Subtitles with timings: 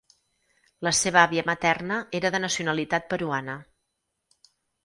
[0.87, 3.59] La seva àvia materna era de nacionalitat peruana.